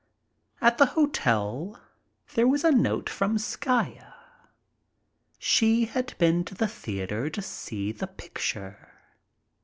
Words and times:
At 0.61 0.79
the 0.79 0.87
hotel 0.97 1.79
there 2.33 2.47
was 2.47 2.63
a 2.63 2.71
note 2.71 3.07
from 3.07 3.37
Skaya. 3.37 4.15
She 5.37 5.85
had 5.85 6.15
been 6.17 6.43
to 6.45 6.55
the 6.55 6.67
theater 6.67 7.29
to 7.29 7.41
see 7.43 7.91
the 7.91 8.07
picture. 8.07 8.93